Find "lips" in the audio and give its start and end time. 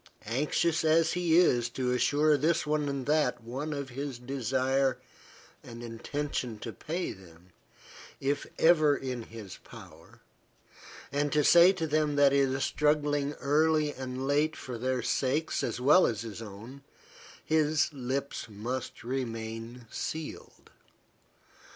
17.93-18.47